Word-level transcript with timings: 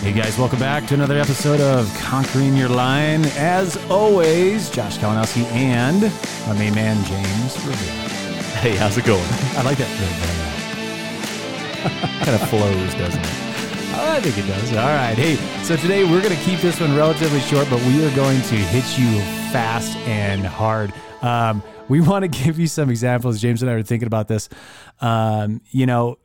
Hey 0.00 0.14
guys, 0.14 0.38
welcome 0.38 0.58
back 0.58 0.86
to 0.86 0.94
another 0.94 1.18
episode 1.18 1.60
of 1.60 1.94
Conquering 1.98 2.56
Your 2.56 2.70
Line. 2.70 3.26
As 3.36 3.76
always, 3.90 4.70
Josh 4.70 4.96
Kalinowski 4.96 5.44
and 5.52 6.00
my 6.46 6.58
main 6.58 6.74
man, 6.74 7.04
James 7.04 7.54
Revere. 7.66 8.08
Hey, 8.60 8.76
how's 8.76 8.96
it 8.96 9.04
going? 9.04 9.22
I 9.58 9.62
like 9.62 9.76
that. 9.76 9.88
kind 12.24 12.34
of 12.34 12.48
flows, 12.48 12.94
doesn't 12.94 13.20
it? 13.20 13.94
I 13.94 14.20
think 14.22 14.38
it 14.38 14.48
does. 14.48 14.72
All 14.72 14.78
right. 14.78 15.18
Hey, 15.18 15.36
so 15.64 15.76
today 15.76 16.04
we're 16.04 16.22
going 16.22 16.34
to 16.34 16.44
keep 16.44 16.60
this 16.60 16.80
one 16.80 16.96
relatively 16.96 17.40
short, 17.40 17.68
but 17.68 17.78
we 17.80 18.02
are 18.02 18.16
going 18.16 18.40
to 18.40 18.54
hit 18.54 18.98
you 18.98 19.20
fast 19.52 19.98
and 19.98 20.46
hard. 20.46 20.94
Um, 21.20 21.62
we 21.88 22.00
want 22.00 22.22
to 22.22 22.28
give 22.44 22.58
you 22.58 22.68
some 22.68 22.88
examples. 22.88 23.38
James 23.38 23.60
and 23.60 23.70
I 23.70 23.74
were 23.74 23.82
thinking 23.82 24.06
about 24.06 24.28
this. 24.28 24.48
Um, 25.02 25.60
you 25.70 25.84
know, 25.84 26.16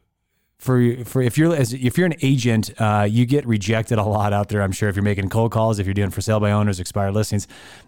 for 0.57 1.03
for 1.03 1.21
if 1.21 1.37
you're 1.37 1.55
as 1.55 1.73
if 1.73 1.97
you're 1.97 2.07
an 2.07 2.15
agent, 2.21 2.71
uh, 2.79 3.07
you 3.09 3.25
get 3.25 3.45
rejected 3.45 3.97
a 3.97 4.03
lot 4.03 4.33
out 4.33 4.49
there. 4.49 4.61
I'm 4.61 4.71
sure 4.71 4.89
if 4.89 4.95
you're 4.95 5.03
making 5.03 5.29
cold 5.29 5.51
calls, 5.51 5.79
if 5.79 5.85
you're 5.85 5.93
doing 5.93 6.09
for 6.09 6.21
sale 6.21 6.39
by 6.39 6.51
owners, 6.51 6.79
expired 6.79 7.13
listings, 7.13 7.47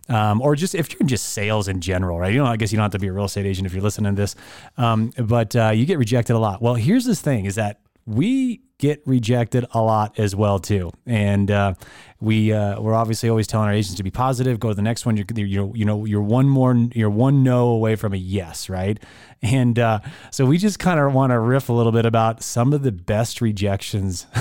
um, 0.09 0.41
or 0.41 0.55
just 0.55 0.75
if 0.75 0.91
you're 0.93 1.07
just 1.07 1.29
sales 1.29 1.67
in 1.67 1.81
general, 1.81 2.19
right? 2.19 2.33
You 2.33 2.39
know, 2.39 2.45
I 2.45 2.57
guess 2.57 2.71
you 2.71 2.77
don't 2.77 2.83
have 2.83 2.91
to 2.91 2.99
be 2.99 3.07
a 3.07 3.13
real 3.13 3.25
estate 3.25 3.45
agent 3.45 3.65
if 3.65 3.73
you're 3.73 3.83
listening 3.83 4.15
to 4.15 4.21
this, 4.21 4.35
um, 4.77 5.11
but 5.17 5.55
uh, 5.55 5.69
you 5.69 5.85
get 5.85 5.97
rejected 5.97 6.35
a 6.35 6.39
lot. 6.39 6.61
Well, 6.61 6.75
here's 6.75 7.05
this 7.05 7.21
thing: 7.21 7.45
is 7.45 7.55
that 7.55 7.79
we 8.05 8.61
get 8.79 9.01
rejected 9.05 9.65
a 9.71 9.81
lot 9.81 10.19
as 10.19 10.35
well 10.35 10.59
too. 10.59 10.91
And 11.05 11.49
uh, 11.49 11.73
we 12.19 12.51
uh, 12.51 12.79
we're 12.79 12.93
obviously 12.93 13.29
always 13.29 13.47
telling 13.47 13.67
our 13.67 13.73
agents 13.73 13.95
to 13.95 14.03
be 14.03 14.11
positive. 14.11 14.59
Go 14.59 14.69
to 14.69 14.75
the 14.75 14.81
next 14.81 15.05
one. 15.05 15.17
You're, 15.17 15.25
you're 15.35 15.75
you 15.75 15.85
know 15.85 16.05
you're 16.05 16.21
one 16.21 16.47
more 16.47 16.75
you're 16.93 17.09
one 17.09 17.43
no 17.43 17.69
away 17.69 17.95
from 17.95 18.13
a 18.13 18.17
yes, 18.17 18.69
right? 18.69 19.01
And 19.43 19.77
uh, 19.77 19.99
so 20.31 20.47
we 20.47 20.57
just 20.57 20.79
kind 20.79 20.99
of 20.99 21.13
want 21.13 21.29
to 21.29 21.37
riff 21.37 21.69
a 21.69 21.73
little 21.73 21.91
bit 21.91 22.07
about 22.07 22.41
some 22.41 22.73
of 22.73 22.81
the 22.81 22.91
best 22.91 23.39
rejections 23.39 24.25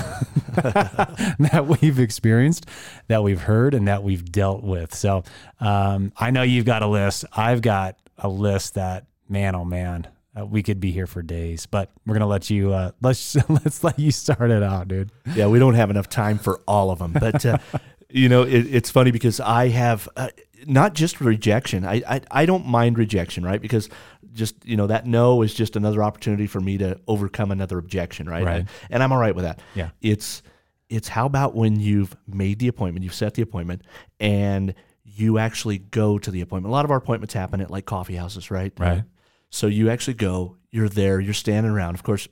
that 0.55 1.77
we've 1.79 1.99
experienced, 1.99 2.65
that 3.07 3.21
we've 3.21 3.41
heard, 3.41 3.75
and 3.75 3.87
that 3.87 4.01
we've 4.01 4.25
dealt 4.31 4.63
with. 4.63 4.95
So 4.95 5.23
um, 5.59 6.13
I 6.17 6.31
know 6.31 6.41
you've 6.41 6.65
got 6.65 6.81
a 6.81 6.87
list. 6.87 7.25
I've 7.31 7.61
got 7.61 7.95
a 8.17 8.27
list 8.27 8.73
that 8.73 9.05
man, 9.29 9.53
oh 9.53 9.65
man, 9.65 10.07
uh, 10.37 10.45
we 10.45 10.63
could 10.63 10.79
be 10.79 10.91
here 10.91 11.07
for 11.07 11.21
days, 11.21 11.65
but 11.65 11.91
we're 12.05 12.13
gonna 12.13 12.27
let 12.27 12.49
you 12.49 12.73
uh, 12.73 12.91
let's 13.01 13.35
let's 13.49 13.83
let 13.83 13.97
you 13.99 14.11
start 14.11 14.51
it 14.51 14.63
out, 14.63 14.87
dude. 14.87 15.11
Yeah, 15.35 15.47
we 15.47 15.59
don't 15.59 15.75
have 15.75 15.89
enough 15.89 16.09
time 16.09 16.37
for 16.37 16.61
all 16.67 16.91
of 16.91 16.99
them, 16.99 17.13
but 17.13 17.45
uh, 17.45 17.57
you 18.09 18.29
know 18.29 18.43
it, 18.43 18.73
it's 18.73 18.89
funny 18.89 19.11
because 19.11 19.39
I 19.39 19.69
have 19.69 20.07
uh, 20.15 20.29
not 20.65 20.93
just 20.93 21.21
rejection. 21.21 21.85
I, 21.85 22.01
I 22.07 22.21
I 22.31 22.45
don't 22.45 22.65
mind 22.65 22.97
rejection, 22.97 23.43
right? 23.43 23.61
Because 23.61 23.89
just 24.33 24.55
you 24.65 24.77
know 24.77 24.87
that 24.87 25.05
no 25.05 25.41
is 25.41 25.53
just 25.53 25.75
another 25.75 26.03
opportunity 26.03 26.47
for 26.47 26.59
me 26.59 26.77
to 26.77 26.99
overcome 27.07 27.51
another 27.51 27.77
objection, 27.77 28.29
right? 28.29 28.45
Right. 28.45 28.59
And, 28.59 28.69
and 28.89 29.03
I'm 29.03 29.11
all 29.11 29.19
right 29.19 29.35
with 29.35 29.45
that. 29.45 29.59
Yeah. 29.75 29.89
It's 30.01 30.43
it's 30.89 31.07
how 31.07 31.25
about 31.25 31.55
when 31.55 31.79
you've 31.79 32.15
made 32.27 32.59
the 32.59 32.67
appointment, 32.67 33.03
you've 33.03 33.13
set 33.13 33.33
the 33.33 33.41
appointment, 33.41 33.81
and 34.19 34.73
you 35.03 35.37
actually 35.37 35.79
go 35.79 36.17
to 36.17 36.31
the 36.31 36.41
appointment. 36.41 36.71
A 36.71 36.73
lot 36.73 36.85
of 36.85 36.91
our 36.91 36.97
appointments 36.97 37.33
happen 37.33 37.59
at 37.61 37.71
like 37.71 37.85
coffee 37.85 38.15
houses, 38.15 38.51
right? 38.51 38.71
Right. 38.77 39.03
So 39.49 39.67
you 39.67 39.89
actually 39.89 40.15
go, 40.15 40.57
you're 40.71 40.89
there, 40.89 41.19
you're 41.19 41.33
standing 41.33 41.71
around. 41.71 41.95
Of 41.95 42.03
course, 42.03 42.27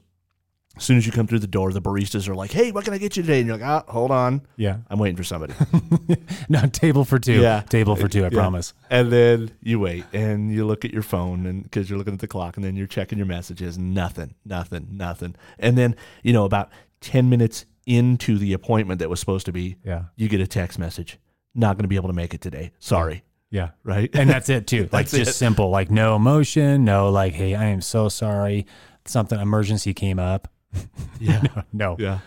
as 0.78 0.84
soon 0.84 0.98
as 0.98 1.06
you 1.06 1.14
come 1.14 1.26
through 1.26 1.40
the 1.40 1.48
door, 1.48 1.72
the 1.72 1.82
baristas 1.82 2.28
are 2.28 2.36
like, 2.36 2.52
"Hey, 2.52 2.72
what 2.74 2.84
can 2.84 2.94
I 2.94 2.98
get 2.98 3.16
you 3.16 3.24
today?" 3.24 3.40
And 3.40 3.48
you're 3.48 3.56
like, 3.58 3.66
"Ah, 3.66 3.90
hold 3.90 4.12
on, 4.12 4.42
Yeah. 4.58 4.80
I'm 4.90 5.00
waiting 5.00 5.16
for 5.16 5.24
somebody." 5.24 5.54
no, 6.50 6.66
table 6.68 7.06
for 7.06 7.18
two. 7.18 7.40
Yeah. 7.42 7.62
Table 7.62 7.96
for 7.96 8.10
two, 8.10 8.22
I 8.24 8.24
Yeah. 8.26 8.30
promise. 8.40 8.74
And 8.90 9.10
then 9.10 9.52
you 9.62 9.80
wait 9.80 10.04
and 10.12 10.52
you 10.52 10.66
look 10.66 10.84
at 10.84 10.92
your 10.92 11.02
phone 11.02 11.46
and 11.46 11.64
because 11.64 11.90
you're 11.90 11.98
looking 11.98 12.14
at 12.14 12.20
the 12.20 12.28
clock 12.28 12.58
and 12.58 12.66
then 12.66 12.76
you're 12.76 12.88
checking 12.88 13.18
your 13.18 13.26
messages. 13.28 13.78
Nothing, 13.78 14.36
nothing, 14.44 14.88
nothing. 14.92 15.36
And 15.60 15.78
then 15.78 15.96
you 16.24 16.34
know 16.34 16.44
about 16.44 16.70
ten 17.00 17.30
minutes 17.30 17.66
into 17.86 18.38
the 18.38 18.52
appointment 18.52 19.00
that 19.00 19.10
was 19.10 19.22
supposed 19.22 19.46
to 19.46 19.54
be, 19.54 19.78
Yeah. 19.86 20.06
you 20.18 20.28
get 20.28 20.42
a 20.42 20.48
text 20.48 20.78
message. 20.78 21.18
Not 21.54 21.78
going 21.78 21.84
to 21.84 21.88
be 21.88 21.96
able 21.96 22.10
to 22.10 22.14
make 22.14 22.34
it 22.34 22.42
today. 22.42 22.72
Sorry. 22.80 23.24
Yeah. 23.56 23.70
Right. 23.84 24.10
And 24.14 24.30
that's 24.34 24.50
it 24.50 24.68
too. 24.68 24.90
Like 24.92 25.08
just 25.08 25.32
it. 25.32 25.34
simple, 25.34 25.70
like 25.70 25.90
no 25.90 26.16
emotion, 26.18 26.84
no 26.84 27.10
like, 27.10 27.34
hey, 27.34 27.56
I 27.56 27.66
am 27.66 27.80
so 27.82 28.10
sorry. 28.10 28.66
Something 29.06 29.40
emergency 29.40 29.94
came 29.94 30.20
up. 30.20 30.50
yeah. 31.20 31.42
No. 31.72 31.96
Yeah. 31.98 32.20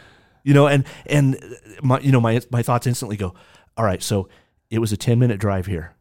You 0.42 0.54
know, 0.54 0.66
and 0.66 0.86
and 1.06 1.36
uh, 1.36 1.46
my 1.82 2.00
you 2.00 2.12
know 2.12 2.20
my 2.20 2.40
my 2.50 2.62
thoughts 2.62 2.86
instantly 2.86 3.18
go, 3.18 3.34
all 3.76 3.84
right, 3.84 4.02
so 4.02 4.28
it 4.70 4.78
was 4.78 4.90
a 4.92 4.96
10 4.96 5.18
minute 5.18 5.38
drive 5.38 5.66
here. 5.66 5.94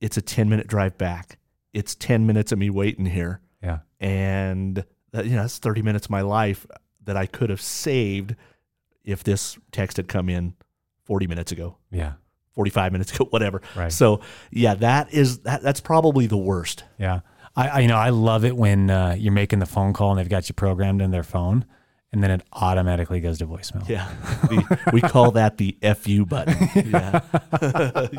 It's 0.00 0.16
a 0.16 0.22
10 0.22 0.48
minute 0.48 0.66
drive 0.68 0.96
back. 0.96 1.38
It's 1.74 1.94
10 1.94 2.26
minutes 2.26 2.50
of 2.52 2.58
me 2.58 2.70
waiting 2.70 3.06
here. 3.06 3.40
Yeah. 3.62 3.80
And 4.00 4.84
that, 5.12 5.26
you 5.26 5.32
know, 5.36 5.42
that's 5.42 5.58
30 5.58 5.82
minutes 5.82 6.06
of 6.06 6.10
my 6.10 6.22
life 6.22 6.66
that 7.04 7.16
I 7.16 7.26
could 7.26 7.50
have 7.50 7.60
saved 7.60 8.34
if 9.04 9.22
this 9.22 9.58
text 9.70 9.96
had 9.98 10.08
come 10.08 10.28
in 10.28 10.54
40 11.04 11.26
minutes 11.26 11.52
ago, 11.52 11.76
Yeah. 11.90 12.12
45 12.54 12.92
minutes 12.92 13.14
ago, 13.14 13.24
whatever. 13.30 13.62
Right. 13.76 13.92
So, 13.92 14.20
yeah, 14.50 14.74
that 14.74 15.12
is 15.12 15.40
that 15.40 15.62
that's 15.62 15.80
probably 15.80 16.26
the 16.26 16.36
worst. 16.36 16.84
Yeah. 16.98 17.20
I, 17.56 17.68
I 17.68 17.78
you 17.80 17.88
know, 17.88 17.96
I 17.96 18.10
love 18.10 18.44
it 18.44 18.56
when 18.56 18.90
uh, 18.90 19.14
you're 19.18 19.32
making 19.32 19.58
the 19.58 19.66
phone 19.66 19.92
call 19.92 20.10
and 20.10 20.18
they've 20.18 20.28
got 20.28 20.48
you 20.48 20.54
programmed 20.54 21.02
in 21.02 21.10
their 21.10 21.22
phone 21.22 21.64
and 22.12 22.22
then 22.22 22.30
it 22.30 22.42
automatically 22.52 23.20
goes 23.20 23.38
to 23.38 23.46
voicemail. 23.46 23.88
Yeah. 23.88 24.10
we, 24.50 24.62
we 24.92 25.00
call 25.00 25.30
that 25.32 25.56
the 25.56 25.76
FU 25.96 26.26
button. 26.26 26.52
Yeah. 26.92 27.20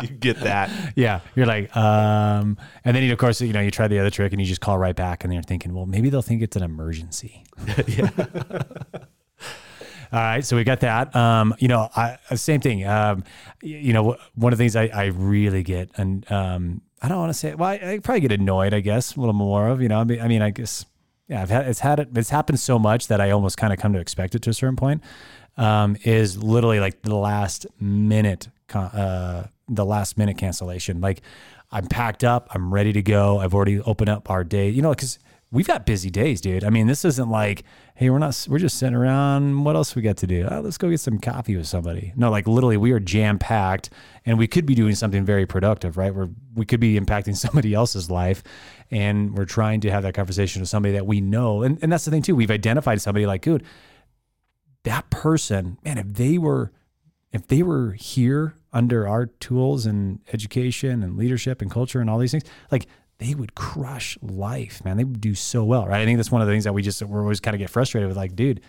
you 0.02 0.08
get 0.08 0.40
that. 0.40 0.94
Yeah. 0.96 1.20
You're 1.36 1.46
like, 1.46 1.76
um, 1.76 2.58
and 2.84 2.96
then 2.96 3.04
you, 3.04 3.12
of 3.12 3.20
course, 3.20 3.40
you 3.42 3.54
know, 3.54 3.62
you 3.62 3.72
try 3.72 3.88
the 3.88 4.00
other 4.00 4.10
trick 4.10 4.32
and 4.32 4.42
you 4.42 4.48
just 4.48 4.62
call 4.62 4.78
right 4.78 4.96
back 4.96 5.24
and 5.24 5.32
you're 5.34 5.44
thinking, 5.44 5.74
well, 5.74 5.86
maybe 5.86 6.10
they'll 6.10 6.24
think 6.24 6.42
it's 6.42 6.56
an 6.56 6.64
emergency. 6.64 7.44
yeah. 7.88 8.10
All 10.14 10.20
right, 10.20 10.46
so 10.46 10.56
we 10.56 10.64
got 10.64 10.82
that. 10.82 11.16
Um, 11.16 11.56
you 11.58 11.68
know, 11.68 11.90
I, 11.96 12.20
uh, 12.30 12.36
same 12.36 12.62
thing. 12.62 12.86
Um, 12.86 13.24
you 13.64 13.94
know, 13.94 14.16
one 14.36 14.54
of 14.54 14.60
the 14.60 14.64
things 14.64 14.76
I, 14.76 14.86
I 14.94 15.06
really 15.06 15.64
get, 15.64 15.90
and 15.98 16.32
um, 16.32 16.82
I 17.02 17.08
don't 17.08 17.18
want 17.18 17.32
to 17.32 17.34
say, 17.34 17.56
well, 17.56 17.70
I, 17.70 17.74
I 17.84 18.00
probably 18.00 18.20
get 18.20 18.32
annoyed. 18.32 18.76
I 18.76 18.80
guess 18.80 19.16
a 19.16 19.20
little 19.20 19.34
more 19.34 19.70
of, 19.70 19.82
you 19.82 19.90
know, 19.90 20.00
I 20.00 20.04
mean, 20.04 20.22
I, 20.22 20.28
mean, 20.28 20.44
I 20.44 20.52
guess, 20.52 20.86
yeah, 21.28 21.42
I've 21.42 21.50
had 21.50 21.66
it's 21.68 21.80
had 21.80 22.00
it, 22.00 22.10
it's 22.16 22.30
happened 22.30 22.60
so 22.60 22.78
much 22.78 23.08
that 23.08 23.22
I 23.22 23.32
almost 23.32 23.58
kind 23.58 23.74
of 23.74 23.80
come 23.80 23.94
to 23.94 24.00
expect 24.00 24.36
it 24.36 24.44
to 24.44 24.52
a 24.52 24.54
certain 24.54 24.76
point. 24.76 25.02
Um, 25.58 25.98
is 26.04 26.38
literally 26.38 26.80
like 26.80 27.02
the 27.02 27.16
last 27.16 27.66
minute, 27.80 28.50
uh, 28.72 29.46
the 29.68 29.86
last 29.86 30.20
minute 30.20 30.38
cancellation. 30.38 31.02
Like, 31.02 31.24
I'm 31.72 31.88
packed 31.88 32.24
up, 32.24 32.50
I'm 32.52 32.72
ready 32.72 32.94
to 32.94 33.02
go. 33.02 33.40
I've 33.40 33.56
already 33.56 33.80
opened 33.82 34.10
up 34.10 34.30
our 34.30 34.44
day, 34.44 34.70
you 34.70 34.84
know, 34.84 34.92
because 34.92 35.18
we've 35.54 35.68
got 35.68 35.86
busy 35.86 36.10
days, 36.10 36.42
dude. 36.42 36.64
I 36.64 36.72
mean, 36.72 36.88
this 36.88 37.06
isn't 37.06 37.30
like, 37.30 37.64
hey, 37.94 38.10
we're 38.10 38.18
not, 38.18 38.48
we're 38.50 38.58
just 38.58 38.80
sitting 38.80 38.96
around. 38.96 39.64
What 39.64 39.76
else 39.76 39.96
we 39.96 40.02
got 40.02 40.18
to 40.18 40.28
do? 40.28 40.48
Oh, 40.50 40.62
let's 40.62 40.80
go 40.80 40.90
get 40.90 41.00
some 41.00 41.20
coffee 41.20 41.56
with 41.56 41.68
somebody. 41.68 42.12
No, 42.16 42.32
like 42.32 42.48
literally, 42.48 42.76
we 42.76 42.92
are 42.92 43.00
jam 43.00 43.38
packed, 43.38 43.92
and 44.26 44.40
we 44.40 44.48
could 44.48 44.66
be 44.66 44.74
doing 44.74 44.96
something 44.96 45.24
very 45.24 45.46
productive, 45.46 45.96
right? 45.96 46.14
We're 46.14 46.30
we 46.56 46.66
could 46.66 46.80
be 46.80 47.00
impacting 47.00 47.36
somebody 47.38 47.74
else's 47.74 48.10
life, 48.10 48.44
and 48.92 49.38
we're 49.38 49.46
trying 49.46 49.80
to 49.82 49.92
have 49.92 50.04
that 50.04 50.16
conversation 50.16 50.62
with 50.62 50.70
somebody 50.70 50.94
that 50.94 51.06
we 51.06 51.22
know. 51.22 51.62
And 51.62 51.78
and 51.82 51.92
that's 51.92 52.06
the 52.06 52.12
thing 52.12 52.24
too. 52.24 52.36
We've 52.36 52.52
identified 52.52 53.00
somebody 53.00 53.28
like, 53.28 53.44
dude, 53.44 53.64
that 54.84 55.10
person, 55.12 55.78
man, 55.86 56.00
if 56.00 56.14
they 56.14 56.40
were, 56.40 56.72
if 57.32 57.48
they 57.48 57.62
were 57.62 57.92
here 57.92 58.56
under 58.74 59.08
our 59.08 59.28
tools 59.28 59.86
and 59.86 60.20
education 60.34 61.04
and 61.04 61.16
leadership 61.16 61.62
and 61.62 61.70
culture 61.70 62.02
and 62.02 62.10
all 62.10 62.18
these 62.18 62.32
things, 62.32 62.44
like 62.72 62.88
they 63.20 63.36
would 63.36 63.56
crush 63.56 64.18
life, 64.22 64.84
man. 64.84 64.98
They 64.98 65.04
would 65.04 65.22
do 65.22 65.36
so 65.36 65.64
well, 65.64 65.88
right? 65.88 66.02
I 66.02 66.06
think 66.06 66.18
that's 66.18 66.32
one 66.32 66.42
of 66.42 66.48
the 66.48 66.54
things 66.54 66.64
that 66.64 66.74
we 66.74 66.82
just 66.82 67.02
we're 67.02 67.22
always 67.22 67.40
kind 67.40 67.56
of 67.56 67.60
get 67.60 67.70
frustrated 67.70 68.08
with, 68.08 68.18
like, 68.18 68.36
dude, 68.36 68.62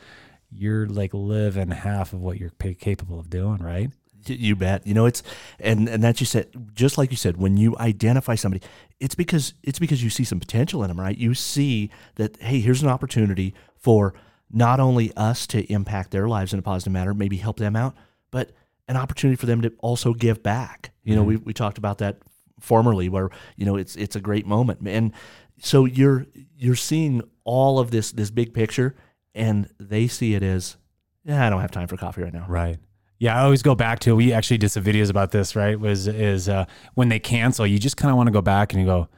you're 0.50 0.87
like 0.87 1.12
living 1.12 1.70
half 1.70 2.12
of 2.12 2.20
what 2.20 2.38
you're 2.38 2.52
capable 2.79 3.19
of 3.19 3.29
doing, 3.29 3.58
right? 3.58 3.91
You 4.26 4.56
bet. 4.56 4.87
You 4.87 4.94
know, 4.94 5.06
it's 5.06 5.23
and 5.61 5.88
and 5.88 6.02
that 6.02 6.20
you 6.20 6.26
said 6.26 6.49
just 6.75 6.96
like 6.96 7.11
you 7.11 7.17
said 7.17 7.37
when 7.37 7.56
you 7.56 7.76
identify 7.79 8.35
somebody, 8.37 8.64
it's 9.00 9.14
because 9.14 9.55
it's 9.62 9.79
because 9.79 10.02
you 10.02 10.11
see 10.11 10.25
some 10.25 10.41
potential 10.41 10.82
in 10.82 10.88
them, 10.88 10.99
right? 10.99 11.17
You 11.17 11.35
see 11.35 11.91
that 12.14 12.41
hey, 12.41 12.61
here's 12.61 12.82
an 12.82 12.88
opportunity 12.88 13.55
for 13.76 14.14
not 14.50 14.81
only 14.81 15.12
us 15.17 15.46
to 15.49 15.70
impact 15.70 16.11
their 16.11 16.29
lives 16.29 16.52
in 16.52 16.58
a 16.58 16.62
positive 16.62 16.93
manner, 16.93 17.12
maybe 17.12 17.37
help 17.37 17.58
them 17.58 17.76
out, 17.76 17.94
but 18.31 18.52
an 18.88 18.96
opportunity 18.96 19.37
for 19.37 19.46
them 19.46 19.61
to 19.62 19.73
also 19.81 20.14
give 20.14 20.43
back. 20.43 20.93
You 21.02 21.17
know, 21.17 21.23
mm-hmm. 21.23 21.29
we 21.29 21.37
we 21.37 21.52
talked 21.52 21.76
about 21.76 21.99
that 21.99 22.19
formerly 22.65 23.09
where, 23.09 23.31
you 23.57 23.65
know, 23.65 23.77
it's 23.77 23.95
it's 23.97 24.17
a 24.17 24.21
great 24.21 24.47
moment. 24.47 24.81
And 24.87 25.13
so 25.59 25.85
you're 25.85 26.27
you're 26.57 26.77
seeing 26.77 27.23
all 27.45 27.79
of 27.79 27.91
this 27.91 28.13
this 28.13 28.31
big 28.31 28.55
picture 28.55 28.95
and 29.35 29.69
they 29.79 30.09
see 30.09 30.35
it 30.35 30.43
as 30.43 30.77
yeah, 31.25 31.47
I 31.47 31.51
don't 31.51 31.61
have 31.61 31.71
time 31.71 31.89
for 31.89 31.97
coffee 31.97 32.23
right 32.23 32.33
now. 32.33 32.47
Right. 32.49 32.79
Yeah, 33.19 33.39
I 33.39 33.45
always 33.45 33.63
go 33.63 33.75
back 33.75 34.01
to. 34.01 34.17
We 34.17 34.33
actually 34.33 34.59
did 34.59 34.71
some 34.71 34.85
videos 34.85 35.09
about 35.09 35.31
this. 35.31 35.55
Right? 35.55 35.79
Was 35.79 36.07
is 36.09 36.49
uh, 36.49 36.67
when 36.95 37.09
they 37.09 37.19
cancel, 37.19 37.67
you 37.67 37.79
just 37.79 37.97
kind 37.97 38.11
of 38.11 38.17
want 38.17 38.27
to 38.27 38.33
go 38.33 38.43
back 38.43 38.73
and 38.73 38.81
you 38.81 38.87
go, 38.87 39.09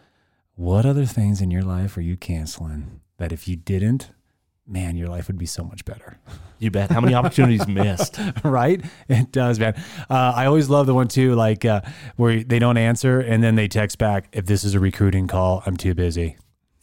what 0.55 0.87
other 0.87 1.05
things 1.07 1.41
in 1.41 1.51
your 1.51 1.63
life 1.63 1.97
are 1.97 2.03
you 2.03 2.17
canceling 2.17 3.01
that 3.19 3.33
if 3.33 3.49
you 3.49 3.57
didn't, 3.57 4.11
man, 4.67 4.97
your 4.97 5.09
life 5.09 5.29
would 5.29 5.39
be 5.39 5.47
so 5.47 5.65
much 5.65 5.85
better. 5.85 6.19
You 6.59 6.71
bet. 6.71 6.91
How 6.91 7.01
many 7.01 7.15
opportunities 7.21 7.67
missed? 7.67 8.19
right? 8.43 8.85
It 9.09 9.33
does, 9.33 9.59
man. 9.59 9.75
Uh, 10.11 10.33
I 10.35 10.47
always 10.47 10.69
love 10.69 10.87
the 10.87 10.95
one 10.95 11.09
too, 11.09 11.35
like 11.35 11.65
uh, 11.65 11.83
where 12.17 12.43
they 12.43 12.59
don't 12.59 12.77
answer 12.77 13.21
and 13.21 13.43
then 13.43 13.55
they 13.55 13.69
text 13.69 13.99
back, 13.99 14.29
if 14.33 14.47
this 14.47 14.65
is 14.65 14.75
a 14.75 14.81
recruiting 14.81 15.27
call, 15.27 15.63
I'm 15.67 15.77
too 15.77 15.95
busy. 15.95 16.37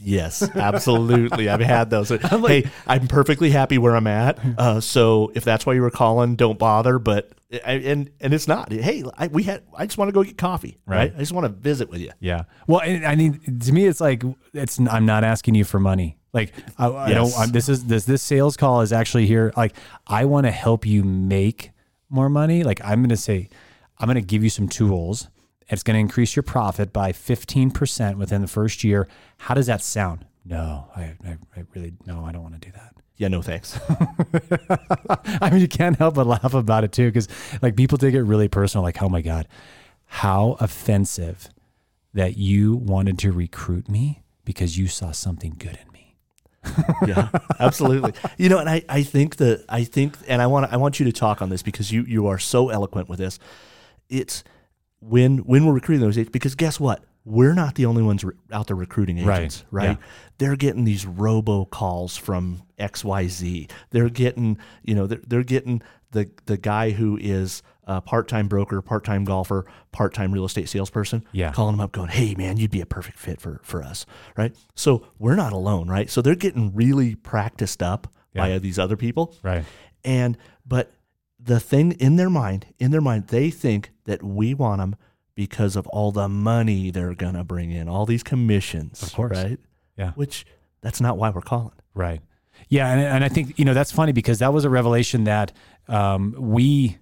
Yes, 0.06 0.44
absolutely. 0.56 1.48
I've 1.48 1.62
had 1.62 1.90
those. 1.90 2.10
hey, 2.32 2.70
I'm 2.86 3.08
perfectly 3.08 3.52
happy 3.52 3.78
where 3.78 3.96
I'm 3.96 4.08
at. 4.08 4.40
Uh, 4.56 4.80
so 4.80 5.32
if 5.36 5.44
that's 5.44 5.66
why 5.66 5.74
you 5.74 5.82
were 5.82 5.90
calling, 5.90 6.36
don't 6.36 6.60
bother. 6.60 7.00
But 7.00 7.32
I, 7.66 7.74
and 7.74 8.12
and 8.20 8.34
it's 8.34 8.48
not. 8.48 8.72
Hey, 8.72 9.04
I, 9.18 9.28
we 9.28 9.44
had. 9.44 9.64
I 9.76 9.86
just 9.86 9.98
want 9.98 10.10
to 10.10 10.14
go 10.14 10.24
get 10.24 10.38
coffee. 10.38 10.78
Right. 10.86 10.98
Right. 10.98 11.14
I 11.16 11.20
just 11.20 11.32
want 11.32 11.46
to 11.46 11.50
visit 11.50 11.90
with 11.90 12.00
you. 12.00 12.12
Yeah. 12.20 12.44
Well, 12.68 12.82
and 12.82 13.06
I 13.06 13.16
mean, 13.16 13.60
to 13.60 13.72
me, 13.74 13.88
it's 13.88 14.00
like 14.00 14.24
it's. 14.54 14.80
I'm 14.80 15.06
not 15.06 15.24
asking 15.24 15.56
you 15.56 15.64
for 15.64 15.80
money. 15.80 16.18
Like, 16.34 16.52
I, 16.78 16.88
I 16.88 17.14
don't. 17.14 17.32
I'm, 17.38 17.52
this 17.52 17.70
is 17.70 17.86
this 17.86 18.06
this 18.06 18.22
sales 18.22 18.58
call 18.58 18.82
is 18.82 18.92
actually 18.92 19.28
here. 19.28 19.54
Like, 19.56 19.76
I 20.08 20.26
want 20.26 20.46
to 20.48 20.52
help 20.52 20.86
you 20.86 21.04
make 21.04 21.72
more 22.10 22.30
money. 22.30 22.64
Like, 22.64 22.82
I'm 22.84 23.02
going 23.02 23.10
to 23.10 23.18
say, 23.18 23.50
I'm 24.00 24.08
going 24.08 24.16
to 24.16 24.22
give 24.22 24.44
you 24.44 24.50
some 24.50 24.68
tools. 24.68 25.30
It's 25.70 25.84
going 25.84 25.96
to 25.96 26.00
increase 26.00 26.36
your 26.36 26.44
profit 26.44 26.92
by 26.92 27.12
15 27.12 27.72
percent 27.72 28.18
within 28.18 28.42
the 28.42 28.48
first 28.48 28.84
year. 28.84 29.08
How 29.38 29.54
does 29.54 29.68
that 29.68 29.82
sound? 29.82 30.26
No, 30.44 30.88
I, 30.96 31.16
I, 31.26 31.38
I 31.56 31.64
really 31.76 31.94
no. 32.06 32.26
I 32.26 32.32
don't 32.32 32.42
want 32.42 32.60
to 32.60 32.68
do 32.68 32.72
that. 32.74 32.96
Yeah. 33.16 33.28
No 33.28 33.44
thanks. 33.44 33.80
I 35.40 35.50
mean, 35.52 35.62
you 35.62 35.68
can't 35.68 35.98
help 35.98 36.16
but 36.16 36.26
laugh 36.26 36.56
about 36.56 36.84
it 36.84 36.92
too, 36.92 37.10
because 37.10 37.28
like 37.62 37.76
people 37.76 37.98
take 38.00 38.16
it 38.16 38.24
really 38.24 38.48
personal. 38.48 38.84
Like, 38.84 39.02
oh 39.04 39.08
my 39.10 39.22
god, 39.22 39.48
how 40.06 40.58
offensive 40.60 41.50
that 42.14 42.38
you 42.38 42.76
wanted 42.76 43.18
to 43.20 43.32
recruit 43.32 43.88
me 43.90 44.24
because 44.46 44.78
you 44.78 44.88
saw 44.88 45.12
something 45.12 45.56
good 45.58 45.78
in 45.84 45.92
me. 45.92 45.93
yeah, 47.08 47.30
absolutely. 47.60 48.14
You 48.38 48.50
know, 48.50 48.60
and 48.60 48.70
I, 48.70 48.84
I 48.88 49.04
think 49.04 49.38
that 49.38 49.66
I 49.70 49.84
think, 49.84 50.16
and 50.28 50.42
I 50.42 50.48
want 50.48 50.72
I 50.72 50.78
want 50.78 51.00
you 51.00 51.06
to 51.06 51.12
talk 51.12 51.42
on 51.42 51.50
this 51.50 51.62
because 51.62 51.92
you 51.92 52.04
you 52.04 52.28
are 52.28 52.40
so 52.40 52.70
eloquent 52.70 53.10
with 53.10 53.20
this. 53.20 53.40
It's 54.10 54.44
when 55.00 55.40
when 55.40 55.66
we're 55.66 55.74
recruiting 55.74 56.02
those 56.06 56.18
agents 56.18 56.32
because 56.32 56.56
guess 56.56 56.80
what? 56.80 57.04
We're 57.26 57.54
not 57.54 57.76
the 57.76 57.86
only 57.86 58.04
ones 58.04 58.24
re- 58.24 58.34
out 58.52 58.68
there 58.68 58.76
recruiting 58.76 59.18
agents, 59.18 59.64
right? 59.72 59.92
Yeah. 59.92 59.96
They're 60.40 60.56
getting 60.58 60.84
these 60.84 61.06
robo 61.06 61.66
calls 61.66 62.18
from 62.18 62.64
X 62.78 63.04
Y 63.06 63.28
Z. 63.28 63.68
They're 63.92 64.10
getting 64.10 64.58
you 64.84 64.94
know 64.96 65.08
they're, 65.08 65.22
they're 65.26 65.44
getting 65.44 65.82
the 66.12 66.30
the 66.46 66.58
guy 66.58 66.92
who 66.92 67.18
is 67.22 67.64
a 67.86 68.02
part 68.02 68.28
time 68.28 68.48
broker, 68.48 68.82
part 68.82 69.04
time 69.06 69.24
golfer, 69.24 69.66
part 69.92 70.14
time 70.14 70.32
real 70.34 70.46
estate 70.46 70.68
salesperson. 70.70 71.24
Yeah. 71.32 71.52
calling 71.54 71.74
them 71.78 71.82
up, 71.82 71.92
going, 71.94 72.10
"Hey, 72.10 72.36
man, 72.36 72.58
you'd 72.58 72.72
be 72.72 72.82
a 72.82 72.86
perfect 72.86 73.18
fit 73.20 73.40
for 73.40 73.62
for 73.64 73.82
us," 73.84 74.06
right? 74.38 74.54
So 74.76 75.08
we're 75.18 75.36
not 75.36 75.54
alone, 75.54 75.88
right? 75.90 76.10
So 76.10 76.22
they're 76.22 76.36
getting 76.36 76.74
really 76.76 77.16
practiced 77.16 77.82
up 77.82 78.08
by 78.36 78.58
these 78.60 78.80
other 78.80 78.98
people, 78.98 79.36
Right. 79.44 79.64
and 80.04 80.38
but 80.66 80.92
the 81.40 81.60
thing 81.60 81.92
in 81.94 82.16
their 82.16 82.30
mind, 82.30 82.66
in 82.80 82.92
their 82.92 83.02
mind, 83.02 83.28
they 83.28 83.50
think 83.52 83.92
that 84.06 84.24
we 84.24 84.54
want 84.54 84.80
them 84.80 84.96
because 85.36 85.76
of 85.76 85.88
all 85.88 86.12
the 86.12 86.28
money 86.30 86.92
they're 86.92 87.16
gonna 87.16 87.44
bring 87.44 87.72
in, 87.72 87.88
all 87.90 88.06
these 88.06 88.24
commissions, 88.24 89.02
Of 89.04 89.14
course. 89.14 89.38
right? 89.38 89.60
Yeah. 89.98 90.12
Which 90.12 90.46
that's 90.82 91.00
not 91.02 91.18
why 91.18 91.30
we're 91.30 91.42
calling. 91.42 91.72
Right. 91.94 92.22
Yeah, 92.70 92.92
and 92.92 93.02
and 93.02 93.24
I 93.24 93.30
think 93.30 93.58
you 93.58 93.66
know 93.66 93.74
that's 93.74 93.92
funny 93.92 94.12
because 94.12 94.40
that 94.40 94.54
was 94.54 94.64
a 94.66 94.70
revelation 94.70 95.24
that 95.26 95.52
um, 95.88 96.36
we 96.38 96.98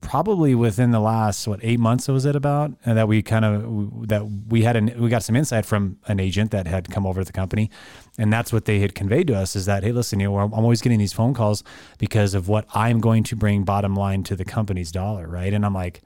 probably 0.00 0.54
within 0.54 0.92
the 0.92 1.00
last 1.00 1.46
what 1.46 1.60
eight 1.62 1.78
months 1.78 2.08
was 2.08 2.24
it 2.24 2.34
about 2.34 2.72
and 2.86 2.96
that 2.96 3.06
we 3.06 3.20
kind 3.20 3.44
of 3.44 4.08
that 4.08 4.24
we 4.48 4.62
had 4.62 4.74
an 4.74 4.90
we 4.98 5.10
got 5.10 5.22
some 5.22 5.36
insight 5.36 5.66
from 5.66 5.98
an 6.08 6.18
agent 6.18 6.50
that 6.52 6.66
had 6.66 6.88
come 6.88 7.04
over 7.06 7.20
to 7.20 7.24
the 7.26 7.32
company 7.32 7.70
and 8.16 8.32
that's 8.32 8.50
what 8.50 8.64
they 8.64 8.78
had 8.80 8.94
conveyed 8.94 9.26
to 9.26 9.36
us 9.36 9.54
is 9.54 9.66
that 9.66 9.82
hey 9.84 9.92
listen 9.92 10.18
you 10.18 10.26
know 10.30 10.38
I'm 10.38 10.54
always 10.54 10.80
getting 10.80 10.98
these 10.98 11.12
phone 11.12 11.34
calls 11.34 11.62
because 11.98 12.32
of 12.32 12.48
what 12.48 12.64
I'm 12.74 12.98
going 13.00 13.24
to 13.24 13.36
bring 13.36 13.62
bottom 13.64 13.94
line 13.94 14.22
to 14.24 14.34
the 14.36 14.44
company's 14.44 14.90
dollar 14.90 15.28
right 15.28 15.52
and 15.52 15.66
I'm 15.66 15.74
like 15.74 16.00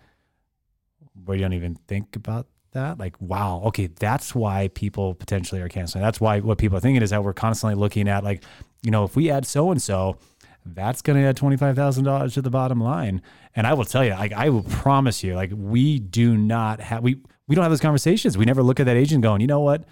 well 1.25 1.37
you 1.37 1.43
don't 1.43 1.53
even 1.53 1.75
think 1.75 2.17
about 2.17 2.47
that 2.73 2.99
like 2.99 3.15
wow 3.21 3.63
okay 3.65 3.87
that's 3.87 4.35
why 4.35 4.69
people 4.75 5.15
potentially 5.15 5.61
are 5.61 5.69
canceling 5.69 6.03
that's 6.03 6.21
why 6.21 6.41
what 6.41 6.59
people 6.59 6.77
are 6.77 6.81
thinking 6.81 7.03
is 7.03 7.11
that 7.11 7.23
we're 7.23 7.33
constantly 7.33 7.75
looking 7.75 8.09
at 8.09 8.25
like 8.25 8.43
you 8.83 8.91
know 8.91 9.05
if 9.05 9.15
we 9.15 9.31
add 9.31 9.47
so 9.47 9.71
and 9.71 9.81
so 9.81 10.19
that's 10.67 11.03
going 11.03 11.21
to 11.21 11.29
add 11.29 11.37
$25,000 11.37 12.33
to 12.35 12.43
the 12.43 12.51
bottom 12.51 12.81
line. 12.81 13.23
And 13.55 13.67
I 13.67 13.75
will 13.75 13.85
tell 13.85 14.05
you, 14.05 14.13
like, 14.13 14.33
I 14.33 14.49
will 14.49 14.63
promise 14.63 15.23
you, 15.23 15.35
like, 15.35 15.53
we 15.55 15.99
do 15.99 16.37
not 16.37 16.81
have, 16.81 17.03
we, 17.03 17.21
we 17.47 17.55
don't 17.55 17.63
have 17.63 17.73
those 17.73 17.81
conversations. 17.81 18.39
We 18.39 18.45
never 18.45 18.63
look 18.63 18.81
at 18.81 18.87
that 18.87 18.97
agent 18.97 19.23
going, 19.23 19.41
you 19.41 19.47
know 19.47 19.61
what? 19.61 19.85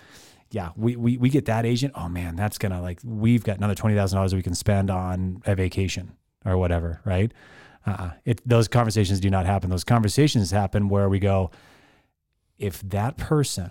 Yeah, 0.50 0.70
we, 0.76 0.96
we, 0.96 1.16
we 1.16 1.28
get 1.30 1.46
that 1.46 1.64
agent. 1.64 1.94
Oh 1.96 2.08
man, 2.08 2.36
that's 2.36 2.58
to 2.58 2.80
like, 2.80 3.00
we've 3.04 3.42
got 3.42 3.56
another 3.56 3.74
$20,000 3.74 4.34
we 4.34 4.42
can 4.42 4.54
spend 4.54 4.90
on 4.90 5.42
a 5.46 5.54
vacation 5.54 6.12
or 6.44 6.58
whatever. 6.58 7.00
Right. 7.04 7.32
Uh, 7.84 8.10
it, 8.24 8.40
those 8.46 8.68
conversations 8.68 9.20
do 9.20 9.30
not 9.30 9.46
happen. 9.46 9.70
Those 9.70 9.84
conversations 9.84 10.50
happen 10.50 10.88
where 10.88 11.08
we 11.08 11.18
go, 11.18 11.50
if 12.58 12.80
that 12.82 13.16
person 13.16 13.70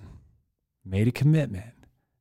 made 0.86 1.08
a 1.08 1.12
commitment 1.12 1.74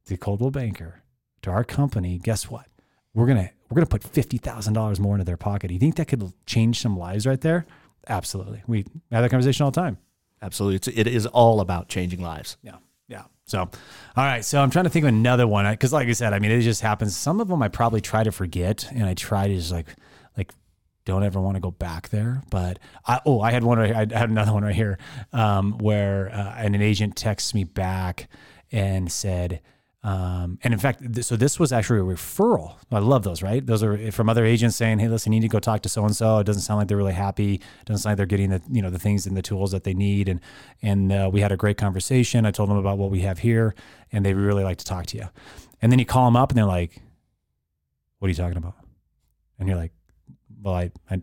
to 0.06 0.16
Coldwell 0.16 0.50
Banker, 0.50 1.02
to 1.42 1.50
our 1.50 1.64
company, 1.64 2.18
guess 2.18 2.50
what? 2.50 2.66
We're 3.14 3.26
gonna 3.26 3.50
we're 3.68 3.74
gonna 3.74 3.86
put 3.86 4.04
fifty 4.04 4.38
thousand 4.38 4.74
dollars 4.74 5.00
more 5.00 5.14
into 5.14 5.24
their 5.24 5.36
pocket. 5.36 5.68
Do 5.68 5.74
you 5.74 5.80
think 5.80 5.96
that 5.96 6.06
could 6.06 6.32
change 6.46 6.80
some 6.80 6.96
lives 6.96 7.26
right 7.26 7.40
there? 7.40 7.66
Absolutely. 8.08 8.62
We 8.66 8.84
have 9.10 9.22
that 9.22 9.30
conversation 9.30 9.64
all 9.64 9.70
the 9.70 9.80
time. 9.80 9.98
Absolutely, 10.42 10.76
it's, 10.76 10.88
it 10.88 11.06
is 11.06 11.26
all 11.26 11.60
about 11.60 11.88
changing 11.88 12.22
lives. 12.22 12.56
Yeah. 12.62 12.76
Yeah. 13.08 13.24
So, 13.44 13.58
all 13.60 13.70
right. 14.16 14.44
So 14.44 14.62
I'm 14.62 14.70
trying 14.70 14.84
to 14.84 14.90
think 14.90 15.04
of 15.04 15.08
another 15.08 15.46
one 15.46 15.68
because, 15.70 15.92
like 15.92 16.06
I 16.06 16.12
said, 16.12 16.32
I 16.32 16.38
mean, 16.38 16.52
it 16.52 16.60
just 16.60 16.82
happens. 16.82 17.16
Some 17.16 17.40
of 17.40 17.48
them 17.48 17.62
I 17.62 17.68
probably 17.68 18.00
try 18.00 18.22
to 18.22 18.30
forget, 18.30 18.88
and 18.92 19.04
I 19.04 19.14
try 19.14 19.48
to 19.48 19.54
just 19.54 19.72
like, 19.72 19.88
don't 21.04 21.24
ever 21.24 21.40
want 21.40 21.56
to 21.56 21.60
go 21.60 21.70
back 21.70 22.10
there. 22.10 22.42
But 22.50 22.78
I, 23.06 23.20
oh, 23.24 23.40
I 23.40 23.50
had 23.50 23.64
one. 23.64 23.78
I 23.78 23.94
had 23.94 24.30
another 24.30 24.52
one 24.52 24.64
right 24.64 24.74
here 24.74 24.98
um, 25.32 25.78
where 25.78 26.30
uh, 26.32 26.54
and 26.56 26.74
an 26.74 26.82
agent 26.82 27.16
texts 27.16 27.54
me 27.54 27.64
back 27.64 28.28
and 28.70 29.10
said. 29.10 29.60
Um, 30.02 30.58
and 30.64 30.72
in 30.72 30.80
fact, 30.80 31.00
th- 31.12 31.26
so 31.26 31.36
this 31.36 31.58
was 31.58 31.72
actually 31.72 32.00
a 32.00 32.16
referral. 32.16 32.76
I 32.90 33.00
love 33.00 33.22
those, 33.22 33.42
right? 33.42 33.64
Those 33.64 33.82
are 33.82 34.10
from 34.12 34.30
other 34.30 34.46
agents 34.46 34.74
saying, 34.74 34.98
"Hey, 34.98 35.08
listen, 35.08 35.30
you 35.30 35.40
need 35.40 35.48
to 35.48 35.52
go 35.52 35.58
talk 35.58 35.82
to 35.82 35.90
so 35.90 36.06
and 36.06 36.16
so." 36.16 36.38
It 36.38 36.44
doesn't 36.44 36.62
sound 36.62 36.78
like 36.78 36.88
they're 36.88 36.96
really 36.96 37.12
happy. 37.12 37.56
It 37.56 37.84
doesn't 37.84 38.02
sound 38.02 38.12
like 38.12 38.16
they're 38.16 38.24
getting 38.24 38.48
the 38.48 38.62
you 38.70 38.80
know 38.80 38.88
the 38.88 38.98
things 38.98 39.26
and 39.26 39.36
the 39.36 39.42
tools 39.42 39.72
that 39.72 39.84
they 39.84 39.92
need. 39.92 40.26
And 40.30 40.40
and 40.80 41.12
uh, 41.12 41.28
we 41.30 41.42
had 41.42 41.52
a 41.52 41.56
great 41.56 41.76
conversation. 41.76 42.46
I 42.46 42.50
told 42.50 42.70
them 42.70 42.78
about 42.78 42.96
what 42.96 43.10
we 43.10 43.20
have 43.20 43.40
here, 43.40 43.74
and 44.10 44.24
they 44.24 44.32
really 44.32 44.64
like 44.64 44.78
to 44.78 44.86
talk 44.86 45.04
to 45.06 45.18
you. 45.18 45.28
And 45.82 45.92
then 45.92 45.98
you 45.98 46.06
call 46.06 46.24
them 46.24 46.36
up, 46.36 46.50
and 46.50 46.56
they're 46.56 46.64
like, 46.64 47.02
"What 48.20 48.26
are 48.26 48.30
you 48.30 48.36
talking 48.36 48.56
about?" 48.56 48.76
And 49.58 49.68
you're 49.68 49.76
like, 49.76 49.92
"Well, 50.62 50.74
I 50.74 50.90
I 51.10 51.22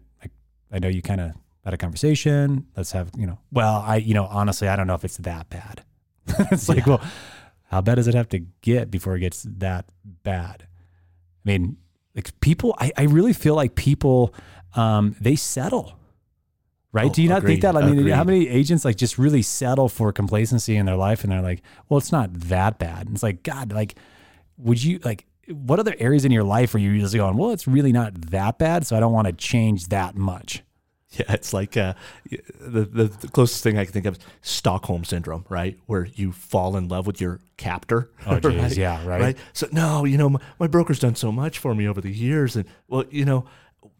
I, 0.71 0.79
know 0.79 0.87
you 0.87 1.01
kind 1.01 1.21
of 1.21 1.31
had 1.63 1.73
a 1.73 1.77
conversation. 1.77 2.67
Let's 2.75 2.91
have 2.91 3.11
you 3.17 3.27
know. 3.27 3.39
Well, 3.51 3.83
I 3.85 3.97
you 3.97 4.13
know 4.13 4.25
honestly, 4.25 4.67
I 4.67 4.75
don't 4.75 4.87
know 4.87 4.95
if 4.95 5.05
it's 5.05 5.17
that 5.17 5.49
bad. 5.49 5.83
it's 6.51 6.67
like, 6.67 6.85
well, 6.85 7.01
how 7.69 7.81
bad 7.81 7.95
does 7.95 8.07
it 8.07 8.13
have 8.13 8.29
to 8.29 8.39
get 8.61 8.91
before 8.91 9.15
it 9.15 9.19
gets 9.19 9.43
that 9.43 9.85
bad? 10.03 10.63
I 10.63 11.49
mean, 11.49 11.77
like 12.15 12.37
people, 12.39 12.75
I, 12.79 12.91
I 12.97 13.03
really 13.03 13.33
feel 13.33 13.55
like 13.55 13.75
people, 13.75 14.33
um, 14.75 15.15
they 15.21 15.35
settle. 15.35 15.93
Right? 16.91 17.09
Oh, 17.09 17.13
Do 17.13 17.21
you 17.21 17.29
not 17.29 17.43
think 17.43 17.61
that? 17.61 17.75
I 17.75 17.85
mean, 17.91 18.07
how 18.07 18.23
many 18.23 18.47
agents 18.47 18.83
like 18.83 18.95
just 18.95 19.17
really 19.19 19.43
settle 19.43 19.87
for 19.87 20.11
complacency 20.11 20.75
in 20.75 20.85
their 20.85 20.95
life 20.95 21.23
and 21.23 21.31
they're 21.31 21.41
like, 21.41 21.61
well, 21.87 21.99
it's 21.99 22.11
not 22.11 22.33
that 22.33 22.79
bad. 22.79 23.05
And 23.05 23.15
it's 23.15 23.23
like, 23.23 23.43
God, 23.43 23.71
like, 23.71 23.95
would 24.57 24.83
you 24.83 24.99
like 25.03 25.26
what 25.49 25.79
other 25.79 25.95
areas 25.99 26.25
in 26.25 26.31
your 26.31 26.43
life 26.43 26.73
are 26.75 26.79
you 26.79 26.99
just 26.99 27.15
going, 27.15 27.37
well, 27.37 27.51
it's 27.51 27.67
really 27.67 27.91
not 27.91 28.13
that 28.31 28.57
bad, 28.57 28.85
so 28.85 28.95
I 28.97 28.99
don't 28.99 29.13
want 29.13 29.27
to 29.27 29.33
change 29.33 29.87
that 29.87 30.15
much. 30.15 30.63
Yeah, 31.11 31.31
it's 31.33 31.53
like 31.53 31.77
uh, 31.77 31.93
the, 32.59 32.81
the 32.81 33.03
the 33.05 33.27
closest 33.29 33.63
thing 33.63 33.77
I 33.77 33.85
can 33.85 33.93
think 33.93 34.05
of 34.05 34.15
is 34.17 34.19
Stockholm 34.41 35.05
syndrome, 35.05 35.45
right? 35.47 35.79
Where 35.85 36.05
you 36.05 36.33
fall 36.33 36.75
in 36.75 36.89
love 36.89 37.07
with 37.07 37.21
your 37.21 37.39
captor. 37.55 38.11
Oh, 38.25 38.39
geez, 38.41 38.77
yeah, 38.77 39.05
right. 39.07 39.37
So 39.53 39.67
no, 39.71 40.03
you 40.03 40.17
know, 40.17 40.29
my, 40.31 40.39
my 40.59 40.67
broker's 40.67 40.99
done 40.99 41.15
so 41.15 41.31
much 41.31 41.59
for 41.59 41.73
me 41.73 41.87
over 41.87 42.01
the 42.01 42.11
years, 42.11 42.57
and 42.57 42.65
well, 42.89 43.05
you 43.09 43.23
know, 43.23 43.45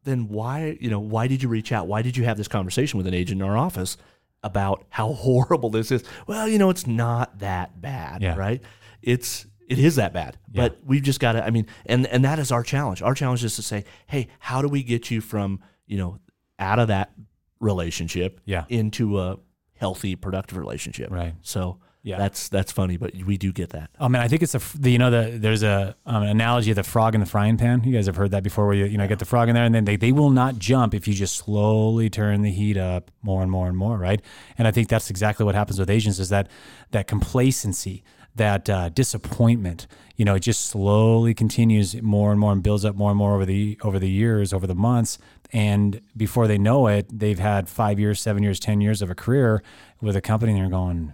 then 0.03 0.27
why, 0.27 0.77
you 0.81 0.89
know, 0.89 0.99
why 0.99 1.27
did 1.27 1.41
you 1.41 1.47
reach 1.47 1.71
out? 1.71 1.87
Why 1.87 2.01
did 2.01 2.17
you 2.17 2.25
have 2.25 2.35
this 2.35 2.49
conversation 2.49 2.97
with 2.97 3.07
an 3.07 3.13
agent 3.13 3.41
in 3.41 3.47
our 3.47 3.57
office 3.57 3.95
about 4.43 4.85
how 4.89 5.13
horrible 5.13 5.69
this 5.69 5.91
is? 5.91 6.03
Well, 6.27 6.49
you 6.49 6.57
know, 6.57 6.69
it's 6.69 6.85
not 6.85 7.39
that 7.39 7.79
bad, 7.81 8.21
Yeah. 8.21 8.35
right? 8.35 8.61
It's 9.01 9.45
it 9.67 9.79
is 9.79 9.97
that 9.97 10.13
bad, 10.13 10.37
but 10.53 10.79
we've 10.85 11.03
just 11.03 11.19
got 11.19 11.33
to. 11.33 11.45
I 11.45 11.49
mean, 11.51 11.67
and 11.85 12.07
and 12.07 12.23
that 12.25 12.39
is 12.39 12.51
our 12.51 12.63
challenge. 12.63 13.01
Our 13.01 13.13
challenge 13.13 13.43
is 13.43 13.55
to 13.57 13.61
say, 13.61 13.83
hey, 14.07 14.27
how 14.39 14.61
do 14.61 14.67
we 14.67 14.81
get 14.83 15.11
you 15.11 15.21
from 15.21 15.59
you 15.85 15.97
know 15.97 16.19
out 16.59 16.79
of 16.79 16.87
that 16.87 17.11
relationship 17.59 18.39
Yeah. 18.45 18.65
into 18.69 19.19
a 19.19 19.37
healthy, 19.75 20.15
productive 20.15 20.57
relationship? 20.57 21.11
Right. 21.11 21.33
So 21.41 21.79
Yeah. 22.03 22.17
that's 22.17 22.47
that's 22.49 22.71
funny, 22.71 22.95
but 22.97 23.13
we 23.25 23.37
do 23.37 23.51
get 23.51 23.71
that. 23.71 23.89
Oh 23.99 24.07
mean, 24.07 24.21
I 24.21 24.27
think 24.27 24.41
it's 24.41 24.55
a 24.55 24.61
the, 24.79 24.91
you 24.91 24.97
know 24.97 25.09
the 25.11 25.37
there's 25.37 25.63
a 25.63 25.95
um, 26.05 26.23
analogy 26.23 26.69
of 26.71 26.75
the 26.77 26.83
frog 26.83 27.13
in 27.15 27.19
the 27.19 27.25
frying 27.27 27.57
pan. 27.57 27.83
You 27.83 27.93
guys 27.93 28.05
have 28.05 28.15
heard 28.15 28.31
that 28.31 28.43
before, 28.43 28.65
where 28.67 28.75
you 28.75 28.85
you 28.85 28.97
know 28.97 29.03
I 29.03 29.07
get 29.07 29.19
the 29.19 29.25
frog 29.25 29.49
in 29.49 29.55
there 29.55 29.65
and 29.65 29.75
then 29.75 29.83
they, 29.85 29.97
they 29.97 30.11
will 30.13 30.29
not 30.29 30.57
jump 30.59 30.93
if 30.93 31.07
you 31.07 31.13
just 31.13 31.35
slowly 31.35 32.09
turn 32.09 32.41
the 32.43 32.51
heat 32.51 32.77
up 32.77 33.11
more 33.21 33.41
and 33.41 33.51
more 33.51 33.67
and 33.67 33.75
more, 33.77 33.97
right? 33.97 34.21
And 34.57 34.67
I 34.67 34.71
think 34.71 34.87
that's 34.87 35.09
exactly 35.09 35.45
what 35.45 35.55
happens 35.55 35.79
with 35.79 35.89
Asians 35.89 36.19
is 36.19 36.29
that 36.29 36.47
that 36.91 37.07
complacency, 37.07 38.03
that 38.37 38.69
uh, 38.69 38.89
disappointment. 38.89 39.87
You 40.15 40.25
know, 40.25 40.35
it 40.35 40.39
just 40.39 40.65
slowly 40.65 41.33
continues 41.33 42.01
more 42.01 42.31
and 42.31 42.39
more 42.39 42.51
and 42.51 42.63
builds 42.63 42.85
up 42.85 42.95
more 42.95 43.11
and 43.11 43.17
more 43.17 43.35
over 43.35 43.45
the 43.45 43.77
over 43.83 43.99
the 43.99 44.09
years, 44.09 44.53
over 44.53 44.65
the 44.65 44.75
months, 44.75 45.19
and 45.53 46.01
before 46.15 46.47
they 46.47 46.57
know 46.57 46.87
it, 46.87 47.07
they've 47.11 47.39
had 47.39 47.69
five 47.69 47.99
years, 47.99 48.19
seven 48.19 48.41
years, 48.41 48.59
ten 48.59 48.81
years 48.81 49.01
of 49.01 49.11
a 49.11 49.15
career 49.15 49.61
with 50.01 50.15
a 50.15 50.21
company, 50.21 50.53
and 50.53 50.61
they're 50.61 50.69
going 50.69 51.13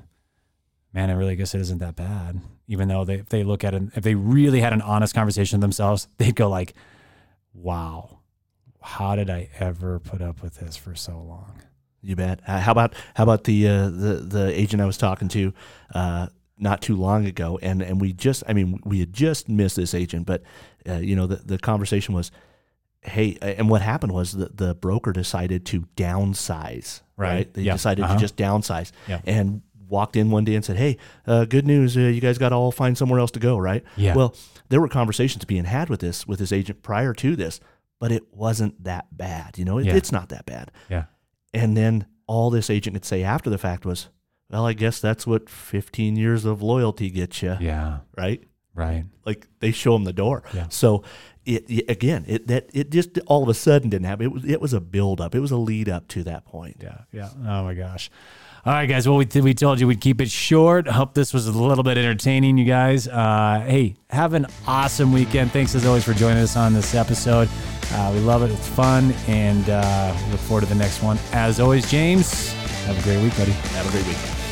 man, 0.93 1.09
I 1.09 1.13
really 1.13 1.35
guess 1.35 1.55
it 1.55 1.61
isn't 1.61 1.79
that 1.79 1.95
bad. 1.95 2.39
Even 2.67 2.87
though 2.87 3.03
they, 3.03 3.15
if 3.15 3.29
they 3.29 3.43
look 3.43 3.63
at 3.63 3.73
it, 3.73 3.83
if 3.95 4.03
they 4.03 4.15
really 4.15 4.61
had 4.61 4.73
an 4.73 4.81
honest 4.81 5.13
conversation 5.13 5.57
with 5.57 5.61
themselves, 5.61 6.07
they'd 6.17 6.35
go 6.35 6.47
like, 6.47 6.73
wow, 7.53 8.19
how 8.81 9.15
did 9.15 9.29
I 9.29 9.49
ever 9.59 9.99
put 9.99 10.21
up 10.21 10.41
with 10.41 10.55
this 10.55 10.77
for 10.77 10.95
so 10.95 11.13
long? 11.13 11.61
You 12.01 12.15
bet. 12.15 12.41
Uh, 12.45 12.59
how 12.59 12.73
about 12.73 12.95
how 13.13 13.23
about 13.23 13.45
the 13.45 13.65
uh, 13.65 13.85
the 13.85 14.25
the 14.27 14.59
agent 14.59 14.81
I 14.81 14.85
was 14.85 14.97
talking 14.97 15.29
to 15.29 15.53
uh, 15.95 16.27
not 16.63 16.81
too 16.81 16.95
long 16.95 17.25
ago, 17.27 17.59
and 17.61 17.81
and 17.81 18.01
we 18.01 18.13
just 18.13 18.43
I 18.47 18.53
mean 18.53 18.79
we 18.85 18.99
had 18.99 19.13
just 19.13 19.47
missed 19.49 19.75
this 19.75 19.93
agent, 19.93 20.25
but 20.25 20.41
uh, 20.89 20.93
you 20.95 21.15
know 21.15 21.27
the 21.27 21.35
the 21.35 21.57
conversation 21.59 22.15
was, 22.15 22.31
hey, 23.03 23.37
and 23.41 23.69
what 23.69 23.81
happened 23.81 24.13
was 24.13 24.31
that 24.33 24.57
the 24.57 24.73
broker 24.73 25.11
decided 25.11 25.65
to 25.67 25.81
downsize. 25.95 27.01
Right. 27.17 27.33
Right. 27.35 27.53
They 27.53 27.61
Yeah. 27.63 27.73
decided 27.73 28.03
Uh-huh. 28.05 28.15
to 28.15 28.19
just 28.19 28.35
downsize. 28.37 28.91
Yeah. 29.07 29.21
And 29.25 29.61
walked 29.87 30.15
in 30.15 30.31
one 30.31 30.43
day 30.45 30.55
and 30.55 30.65
said, 30.65 30.77
"Hey, 30.77 30.97
uh, 31.27 31.45
good 31.45 31.67
news! 31.67 31.95
Uh, 31.95 32.01
you 32.01 32.21
guys 32.21 32.37
got 32.39 32.49
to 32.49 32.55
all 32.55 32.71
find 32.71 32.97
somewhere 32.97 33.19
else 33.19 33.31
to 33.31 33.39
go, 33.39 33.57
right?" 33.57 33.83
Yeah. 33.95 34.15
Well, 34.15 34.33
there 34.69 34.81
were 34.81 34.87
conversations 34.87 35.45
being 35.45 35.65
had 35.65 35.89
with 35.89 35.99
this 35.99 36.25
with 36.25 36.39
this 36.39 36.51
agent 36.51 36.81
prior 36.81 37.13
to 37.13 37.35
this, 37.35 37.59
but 37.99 38.11
it 38.11 38.23
wasn't 38.33 38.83
that 38.83 39.05
bad. 39.15 39.57
You 39.59 39.65
know, 39.65 39.77
it, 39.77 39.85
Yeah. 39.85 39.95
it's 39.95 40.11
not 40.11 40.29
that 40.29 40.45
bad. 40.45 40.71
Yeah. 40.89 41.05
And 41.53 41.77
then 41.77 42.07
all 42.25 42.49
this 42.49 42.69
agent 42.69 42.95
could 42.95 43.05
say 43.05 43.21
after 43.21 43.49
the 43.51 43.57
fact 43.59 43.85
was, 43.85 44.09
well, 44.53 44.65
I 44.65 44.71
guess 44.73 45.01
that's 45.01 45.27
what 45.27 45.49
15 45.49 46.15
years 46.15 46.45
of 46.45 46.61
loyalty 46.61 47.09
gets 47.09 47.41
you, 47.41 47.57
Yeah. 47.59 47.97
right? 48.17 48.41
Right. 48.75 49.03
Like 49.25 49.47
they 49.59 49.71
show 49.71 49.93
them 49.93 50.03
the 50.05 50.13
door. 50.13 50.43
Yeah. 50.53 50.67
So 50.69 51.03
it, 51.45 51.65
it- 51.69 51.89
again, 51.89 52.23
it 52.27 52.47
that 52.47 52.69
it 52.73 52.89
just 52.89 53.19
all 53.27 53.43
of 53.43 53.49
a 53.49 53.53
sudden 53.53 53.89
didn't 53.89 54.05
happen. 54.07 54.25
It 54.25 54.31
was 54.31 54.45
it 54.45 54.61
was 54.61 54.73
a 54.73 54.79
build 54.81 55.19
up. 55.21 55.35
It 55.35 55.41
was 55.41 55.51
a 55.51 55.57
lead 55.57 55.89
up 55.89 56.07
to 56.09 56.23
that 56.23 56.45
point. 56.45 56.77
Yeah. 56.81 56.99
Yeah. 57.11 57.29
Oh 57.45 57.63
my 57.65 57.73
gosh. 57.75 58.09
All 58.65 58.71
right, 58.71 58.85
guys. 58.87 59.07
Well, 59.09 59.17
we, 59.17 59.27
we 59.41 59.53
told 59.53 59.79
you 59.81 59.87
we'd 59.87 59.99
keep 59.99 60.21
it 60.21 60.31
short. 60.31 60.87
Hope 60.87 61.13
this 61.13 61.33
was 61.33 61.47
a 61.47 61.51
little 61.51 61.83
bit 61.83 61.97
entertaining, 61.97 62.57
you 62.57 62.63
guys. 62.63 63.09
Uh, 63.09 63.61
hey, 63.67 63.95
have 64.09 64.33
an 64.33 64.47
awesome 64.65 65.11
weekend. 65.11 65.51
Thanks 65.51 65.75
as 65.75 65.85
always 65.85 66.05
for 66.05 66.13
joining 66.13 66.41
us 66.41 66.55
on 66.55 66.73
this 66.73 66.95
episode. 66.95 67.49
Uh, 67.91 68.11
we 68.13 68.21
love 68.21 68.41
it. 68.41 68.51
It's 68.51 68.67
fun, 68.69 69.11
and 69.27 69.69
uh, 69.69 70.15
look 70.31 70.39
forward 70.39 70.61
to 70.61 70.67
the 70.67 70.75
next 70.75 71.03
one. 71.03 71.19
As 71.33 71.59
always, 71.59 71.91
James, 71.91 72.53
have 72.85 72.97
a 72.97 73.03
great 73.03 73.21
week, 73.21 73.35
buddy. 73.37 73.51
Have 73.51 73.85
a 73.87 73.91
great 73.91 74.07
week. 74.07 74.42